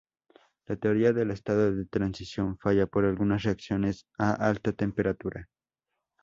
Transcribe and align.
La 0.65 0.77
teoría 0.77 1.13
del 1.13 1.29
estado 1.29 1.75
de 1.75 1.85
transición 1.85 2.57
falla 2.57 2.87
para 2.87 3.07
algunas 3.07 3.43
reacciones 3.43 4.07
a 4.17 4.33
alta 4.33 4.71
temperatura. 4.73 5.47